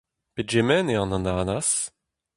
[0.35, 1.69] Pegement eo an ananaz?